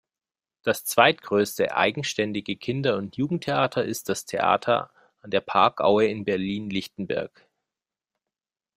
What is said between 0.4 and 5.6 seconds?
Das zweitgrößte eigenständige Kinder- und Jugendtheater ist das Theater an der